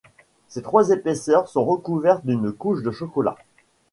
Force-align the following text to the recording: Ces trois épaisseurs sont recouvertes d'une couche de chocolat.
Ces 0.47 0.63
trois 0.63 0.89
épaisseurs 0.89 1.47
sont 1.47 1.63
recouvertes 1.63 2.25
d'une 2.25 2.51
couche 2.51 2.81
de 2.81 2.89
chocolat. 2.89 3.37